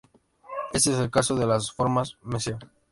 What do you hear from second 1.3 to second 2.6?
de las formas "meso".